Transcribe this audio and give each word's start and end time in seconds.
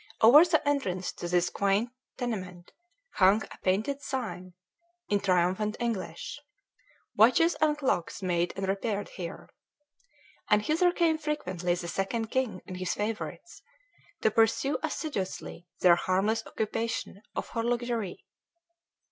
Over 0.21 0.43
the 0.43 0.67
entrance 0.67 1.11
to 1.11 1.27
this 1.27 1.51
quaint 1.51 1.91
tenement 2.17 2.71
hung 3.17 3.43
a 3.51 3.59
painted 3.61 4.01
sign, 4.01 4.53
in 5.09 5.19
triumphant 5.19 5.77
English, 5.79 6.39
"WATCHES 7.15 7.53
AND 7.61 7.77
CLOCKS 7.77 8.23
MADE 8.23 8.51
AND 8.55 8.67
REPAIRED 8.67 9.09
HERE"; 9.09 9.47
and 10.49 10.63
hither 10.63 10.91
came 10.91 11.19
frequently 11.19 11.75
the 11.75 11.87
Second 11.87 12.31
King 12.31 12.61
and 12.65 12.77
his 12.77 12.95
favorites, 12.95 13.61
to 14.21 14.31
pursue 14.31 14.79
assiduously 14.81 15.67
their 15.81 15.97
harmless 15.97 16.41
occupation 16.47 17.21
of 17.35 17.49
horlogerie. 17.49 18.25